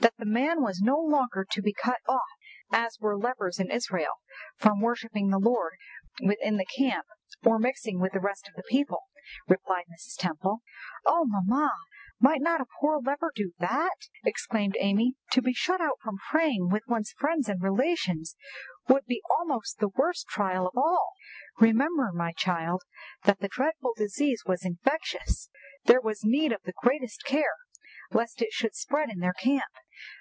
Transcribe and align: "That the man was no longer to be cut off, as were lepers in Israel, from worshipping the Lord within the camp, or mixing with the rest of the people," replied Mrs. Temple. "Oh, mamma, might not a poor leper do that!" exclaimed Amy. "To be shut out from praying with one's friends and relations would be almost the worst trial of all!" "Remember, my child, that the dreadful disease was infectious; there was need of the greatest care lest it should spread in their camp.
"That 0.00 0.12
the 0.18 0.26
man 0.26 0.60
was 0.60 0.80
no 0.82 0.98
longer 1.00 1.46
to 1.50 1.62
be 1.62 1.72
cut 1.72 1.96
off, 2.06 2.20
as 2.70 2.98
were 3.00 3.16
lepers 3.16 3.58
in 3.58 3.70
Israel, 3.70 4.16
from 4.54 4.82
worshipping 4.82 5.30
the 5.30 5.38
Lord 5.38 5.78
within 6.22 6.58
the 6.58 6.66
camp, 6.66 7.06
or 7.46 7.58
mixing 7.58 7.98
with 7.98 8.12
the 8.12 8.20
rest 8.20 8.46
of 8.46 8.52
the 8.54 8.64
people," 8.68 9.04
replied 9.48 9.84
Mrs. 9.90 10.16
Temple. 10.18 10.60
"Oh, 11.06 11.24
mamma, 11.26 11.72
might 12.20 12.42
not 12.42 12.60
a 12.60 12.66
poor 12.80 13.00
leper 13.00 13.32
do 13.34 13.52
that!" 13.60 13.96
exclaimed 14.24 14.76
Amy. 14.78 15.14
"To 15.30 15.40
be 15.40 15.54
shut 15.54 15.80
out 15.80 15.98
from 16.02 16.18
praying 16.30 16.68
with 16.68 16.82
one's 16.86 17.14
friends 17.16 17.48
and 17.48 17.62
relations 17.62 18.36
would 18.86 19.06
be 19.06 19.22
almost 19.30 19.78
the 19.78 19.88
worst 19.88 20.26
trial 20.28 20.66
of 20.66 20.76
all!" 20.76 21.12
"Remember, 21.60 22.10
my 22.12 22.32
child, 22.32 22.82
that 23.22 23.40
the 23.40 23.48
dreadful 23.48 23.94
disease 23.96 24.42
was 24.44 24.66
infectious; 24.66 25.48
there 25.84 26.00
was 26.00 26.24
need 26.24 26.52
of 26.52 26.60
the 26.64 26.74
greatest 26.82 27.24
care 27.24 27.54
lest 28.10 28.42
it 28.42 28.52
should 28.52 28.74
spread 28.74 29.08
in 29.08 29.20
their 29.20 29.32
camp. 29.32 29.64